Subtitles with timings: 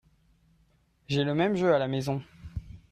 [1.09, 2.23] J'ai le même jeu à la maison.